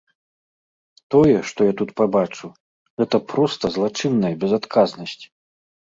[1.15, 2.49] Тое, што я тут пабачыў,
[3.03, 5.21] гэта проста злачынная безадказнасць.